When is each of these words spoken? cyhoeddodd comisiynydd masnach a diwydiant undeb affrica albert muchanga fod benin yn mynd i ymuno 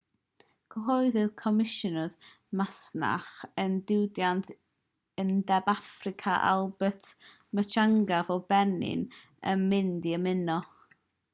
cyhoeddodd 0.75 1.33
comisiynydd 1.39 2.15
masnach 2.61 3.27
a 3.63 3.65
diwydiant 3.91 4.49
undeb 5.23 5.69
affrica 5.73 6.33
albert 6.53 7.11
muchanga 7.59 8.23
fod 8.31 8.47
benin 8.55 9.05
yn 9.53 9.67
mynd 9.75 10.09
i 10.13 10.15
ymuno 10.21 10.57